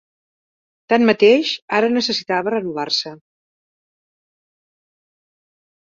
[0.93, 1.51] Tanmateix,
[1.81, 3.15] ara necessitava renovar-se.